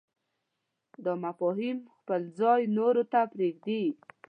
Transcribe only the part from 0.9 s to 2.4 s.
دا مفاهیم خپل